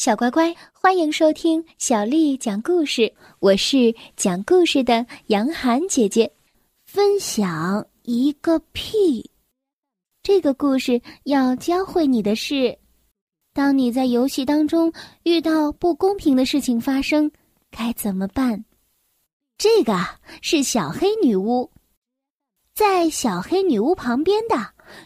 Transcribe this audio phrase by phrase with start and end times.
[0.00, 3.12] 小乖乖，欢迎收听小丽讲故事。
[3.38, 6.32] 我是讲故事的杨涵姐姐。
[6.86, 9.30] 分享一个屁。
[10.22, 12.78] 这个故事要教会你的是：
[13.52, 14.90] 当你在游戏当中
[15.24, 17.30] 遇到不公平的事情发生，
[17.70, 18.64] 该怎么办？
[19.58, 19.92] 这个
[20.40, 21.70] 是小黑女巫，
[22.74, 24.56] 在小黑女巫旁边的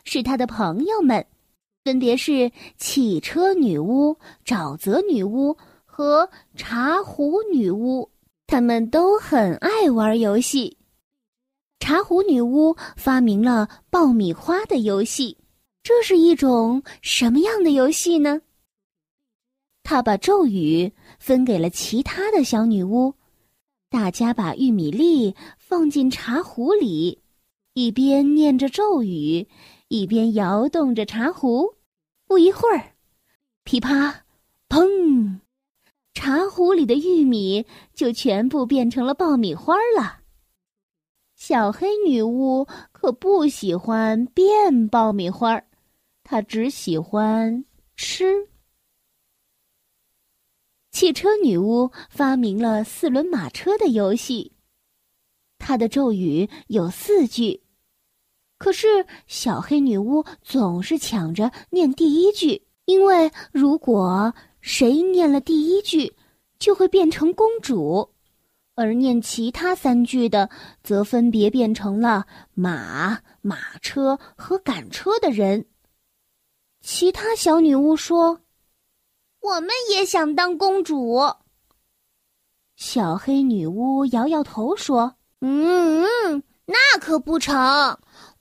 [0.04, 1.26] 是她的朋友们。
[1.84, 5.54] 分别是汽车女巫、沼泽女巫
[5.84, 8.10] 和茶壶女巫，
[8.46, 10.78] 她们都很爱玩游戏。
[11.80, 15.36] 茶壶女巫发明了爆米花的游戏，
[15.82, 18.40] 这是一种什么样的游戏呢？
[19.82, 23.12] 她把咒语分给了其他的小女巫，
[23.90, 27.20] 大家把玉米粒放进茶壶里，
[27.74, 29.46] 一边念着咒语。
[29.88, 31.73] 一边摇动着茶壶，
[32.34, 32.96] 不一会儿，
[33.62, 34.24] 噼啪，
[34.68, 35.38] 砰，
[36.14, 40.18] 茶壶里的玉米就全部变成了爆米花了。
[41.36, 45.62] 小黑女巫可不喜欢变爆米花，
[46.24, 48.48] 她只喜欢吃。
[50.90, 54.50] 汽车女巫发明了四轮马车的游戏，
[55.56, 57.63] 她的咒语有四句。
[58.64, 64.32] 可是，小黑女巫总是抢着念第一句，因为如果
[64.62, 66.16] 谁念了第一句，
[66.58, 68.08] 就会变成公主；
[68.74, 70.48] 而念其他三句的，
[70.82, 75.66] 则分别变成了马、马车和赶车的人。
[76.80, 78.40] 其他小女巫说
[79.44, 81.20] ：“我们也想当公主。”
[82.76, 87.54] 小黑女巫摇摇头说：“嗯嗯，那可不成。”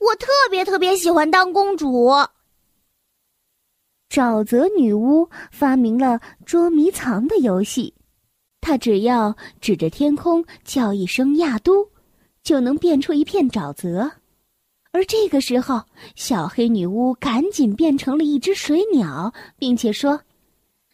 [0.04, 2.12] 我特别特别喜欢当公主。
[4.10, 7.94] 沼泽女巫发明了捉迷藏的游戏，
[8.60, 11.90] 她只要指着天空叫一声“亚都”，
[12.44, 14.12] 就能变出一片沼泽。
[14.92, 15.82] 而这个时候，
[16.16, 20.22] 小黑女巫赶紧变成了一只水鸟，并且说：“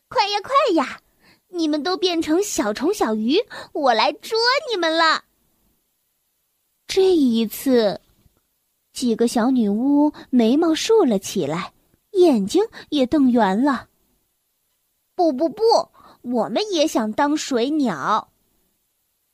[0.07, 1.01] 快呀快呀，
[1.49, 3.39] 你们都变成小虫小鱼，
[3.73, 4.37] 我来捉
[4.71, 5.25] 你们了。”
[6.87, 7.99] 这一次。
[8.99, 11.71] 几个小女巫眉毛竖了起来，
[12.11, 13.87] 眼睛也瞪圆了。
[15.15, 15.63] 不不不，
[16.21, 18.29] 我们也想当水鸟，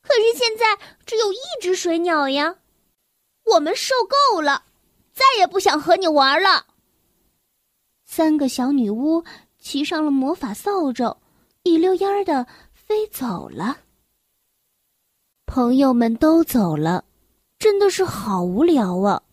[0.04, 2.58] 可是现在只有一只水鸟呀。
[3.44, 4.66] 我们受够了，
[5.14, 6.68] 再也不想和你玩了。
[8.04, 9.24] 三个小女巫
[9.58, 11.18] 骑上了魔法扫帚，
[11.64, 13.80] 一溜烟儿的飞走了。
[15.48, 17.04] 朋友们都走了，
[17.58, 19.24] 真的是好无聊啊。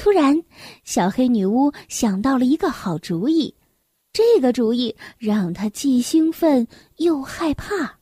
[0.00, 0.40] 突然，
[0.84, 3.52] 小黑女巫想到了一个好主意，
[4.12, 6.64] 这个主意让她既兴奋
[6.98, 7.98] 又害怕。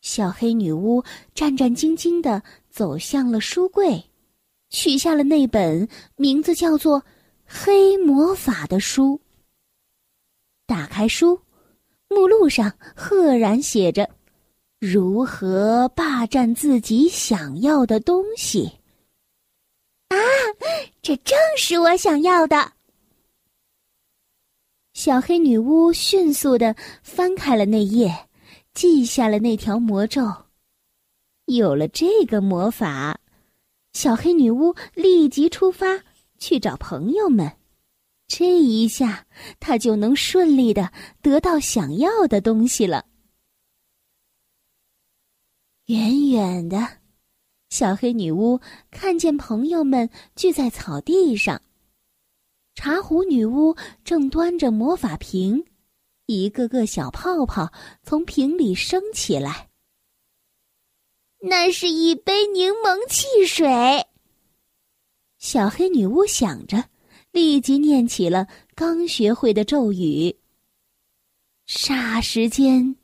[0.00, 1.02] 小黑女巫
[1.34, 4.00] 战战兢兢的走向了书柜，
[4.70, 7.00] 取下了那本名字叫做
[7.44, 9.20] 《黑魔法》的书。
[10.66, 11.36] 打开书，
[12.08, 14.08] 目录上赫然写着
[14.78, 18.70] ：“如何霸占自己想要的东西。”
[21.02, 22.72] 这正是我想要的。
[24.92, 28.28] 小黑女巫迅速的翻开了那页，
[28.74, 30.22] 记下了那条魔咒。
[31.46, 33.18] 有了这个魔法，
[33.92, 36.04] 小黑女巫立即出发
[36.38, 37.50] 去找朋友们。
[38.28, 39.26] 这一下，
[39.58, 43.06] 她就能顺利的得到想要的东西了。
[45.86, 46.99] 远远的。
[47.70, 48.60] 小黑女巫
[48.90, 51.62] 看见朋友们聚在草地上，
[52.74, 55.64] 茶壶女巫正端着魔法瓶，
[56.26, 57.72] 一个个小泡泡
[58.02, 59.68] 从瓶里升起来。
[61.42, 64.04] 那是一杯柠檬汽水。
[65.38, 66.84] 小黑女巫想着，
[67.30, 70.36] 立即念起了刚学会的咒语。
[71.68, 72.96] 霎时间，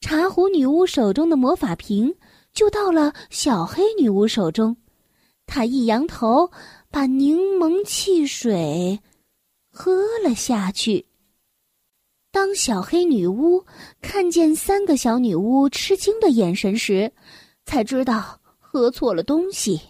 [0.00, 2.16] 茶壶女巫手中的魔法瓶。
[2.58, 4.76] 就到了小黑女巫手中，
[5.46, 6.50] 她一扬头，
[6.90, 8.98] 把柠檬汽水
[9.70, 11.06] 喝了下去。
[12.32, 13.64] 当小黑女巫
[14.02, 17.12] 看见三个小女巫吃惊的眼神时，
[17.64, 19.80] 才知道喝错了东西。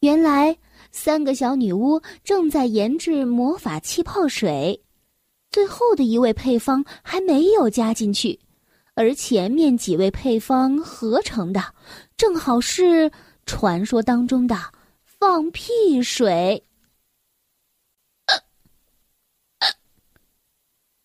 [0.00, 0.58] 原来，
[0.90, 4.82] 三个小女巫正在研制魔法气泡水，
[5.52, 8.40] 最后的一味配方还没有加进去。
[8.94, 11.62] 而前面几位配方合成的，
[12.16, 13.10] 正好是
[13.46, 14.56] 传说当中的
[15.04, 16.62] 放屁水。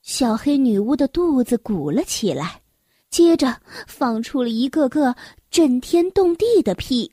[0.02, 2.62] 小黑女巫的肚子鼓了起来，
[3.10, 5.16] 接着放出了一个个
[5.50, 7.12] 震天动地的屁。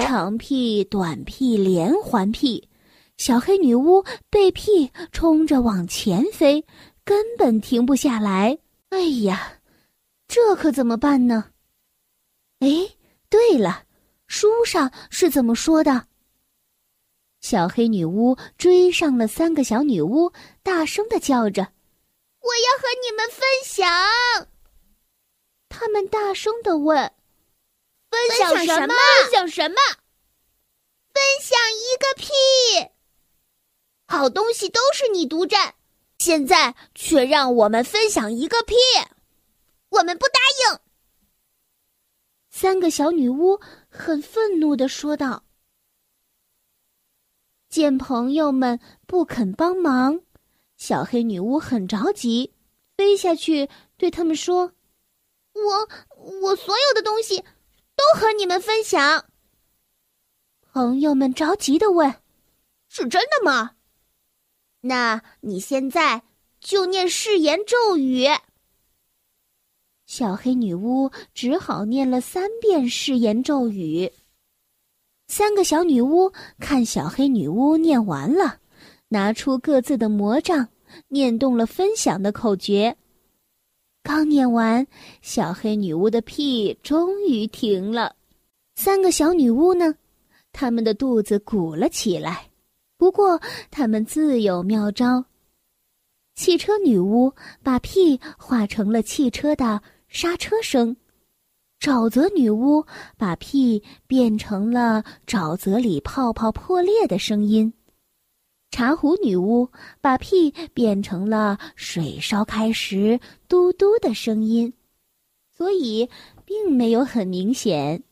[0.00, 2.68] 长屁、短屁、连环屁，
[3.16, 6.64] 小黑女巫被屁冲着往前飞，
[7.08, 8.58] 根本停不下来。
[8.90, 9.60] 哎呀，
[10.28, 11.52] 这可怎么办呢？
[12.58, 12.68] 哎，
[13.30, 13.84] 对了，
[14.26, 16.06] 书上是怎么说的？
[17.40, 20.30] 小黑女巫追上了三个小女巫，
[20.62, 21.62] 大声的叫着
[22.44, 23.88] ：“我要和你们分享！”
[25.70, 27.10] 他们大声的问。
[28.10, 28.94] 分享什么？
[29.22, 29.76] 分享什么？
[31.14, 32.90] 分享一个屁！
[34.08, 35.74] 好东西都是你独占，
[36.28, 38.74] 现在却让我们分享一个屁，
[39.88, 40.80] 我们不答应！
[42.50, 43.58] 三个小女巫
[43.88, 45.42] 很愤怒的说道。
[47.70, 50.20] 见朋友们不肯帮忙，
[50.76, 52.52] 小黑女巫很着急，
[52.98, 53.66] 飞下去
[53.96, 54.74] 对他们说
[55.56, 55.88] ：“我
[56.42, 57.42] 我所有的东西。”
[57.96, 59.24] 都和你们分享。
[60.72, 62.20] 朋友们着急的问
[62.90, 63.76] ：“是真的吗？
[64.80, 66.22] 那你现在
[66.60, 68.26] 就念誓言咒语。”
[70.06, 74.10] 小黑女巫只好念了三遍誓言咒语。
[75.26, 78.60] 三个小女巫看小黑女巫念完了，
[79.08, 80.68] 拿出各自的魔杖，
[81.08, 82.96] 念动了分享的口诀。
[84.02, 84.86] 刚念完，
[85.20, 88.16] 小黑女巫的屁终于停了。
[88.76, 89.94] 三个小女巫呢，
[90.52, 92.47] 她们的肚子鼓了起来。
[92.98, 93.40] 不过，
[93.70, 95.24] 他们自有妙招。
[96.34, 100.96] 汽车女巫把屁化成了汽车的刹车声，
[101.80, 102.84] 沼泽女巫
[103.16, 107.72] 把屁变成了沼泽里泡泡破裂的声音。
[108.70, 113.18] 茶壶女巫把屁变成了水烧开时
[113.48, 114.72] 嘟嘟的声音，
[115.56, 116.10] 所以
[116.44, 118.02] 并没有很明显。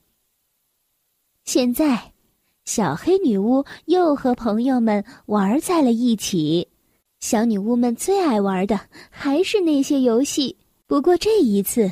[1.44, 2.12] 现在，
[2.66, 6.66] 小黑女巫又和朋友们玩在了一起。
[7.20, 8.78] 小女巫们最爱玩的
[9.08, 10.54] 还是那些游戏，
[10.86, 11.90] 不过这一次，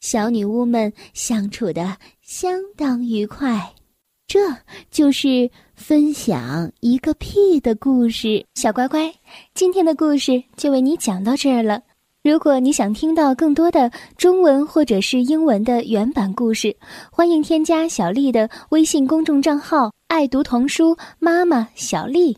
[0.00, 3.74] 小女巫们相处的相当愉快。
[4.26, 4.38] 这
[4.90, 9.12] 就是分享一个屁的故事，小乖乖，
[9.54, 11.82] 今天的故事就为你讲到这儿了。
[12.22, 16.76] 如果你想听到更多的中文或者是英文的原版故事，
[17.10, 22.36] 欢迎添加小丽的微信公众账号“爱读童书妈妈小丽”。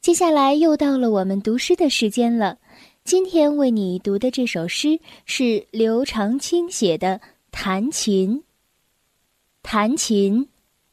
[0.00, 2.58] 接下来又到了我们读诗的时间了，
[3.02, 7.18] 今天为你读的这首诗是刘长卿写的
[7.50, 8.38] 《弹琴》。
[9.62, 10.48] 弹琴。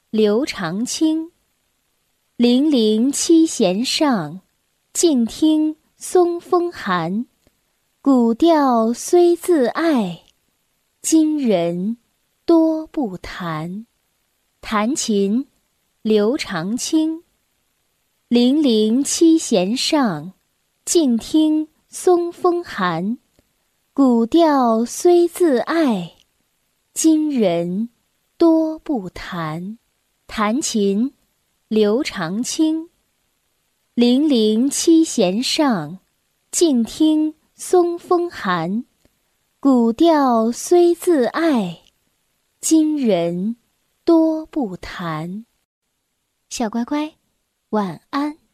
[0.10, 1.32] 刘长卿，
[2.38, 4.42] 零零七弦上，
[4.94, 7.28] 静听松风寒。
[8.02, 10.24] 古调虽自爱，
[11.04, 11.98] 今人
[12.46, 13.86] 多不弹。
[14.62, 15.46] 弹琴，
[16.08, 17.24] 刘长卿。
[18.28, 20.34] 零零七弦上，
[20.86, 23.18] 静听松风寒。
[23.92, 26.14] 古调虽自爱，
[26.94, 27.90] 今人
[28.38, 29.80] 多不弹。
[30.28, 31.12] 弹琴，
[31.70, 32.92] 刘长卿。
[33.96, 35.98] 零零七弦上，
[36.52, 38.86] 静听松风寒。
[39.60, 41.82] 古调虽自爱，
[42.62, 43.56] 今人
[44.04, 45.48] 多不弹。
[46.56, 47.16] 小乖乖，
[47.72, 48.45] 晚安。